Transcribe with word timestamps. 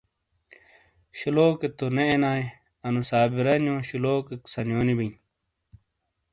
شلوکے 1.19 1.67
تو 1.77 1.85
نے 1.95 2.03
اینائے 2.11 2.45
انو 2.85 3.01
صابرانیو 3.09 3.75
شلوک 3.89 4.25
سنیونو 4.51 4.93
بئی۔ 4.97 5.09